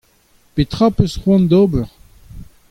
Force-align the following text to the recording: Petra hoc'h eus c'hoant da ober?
Petra 0.55 0.87
hoc'h 0.87 1.01
eus 1.05 1.13
c'hoant 1.19 1.45
da 1.49 1.57
ober? 1.63 1.87